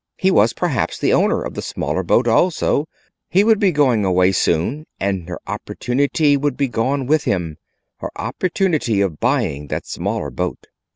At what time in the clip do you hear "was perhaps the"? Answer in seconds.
0.31-1.13